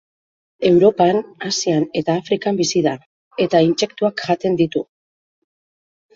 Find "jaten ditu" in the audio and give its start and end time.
4.31-4.85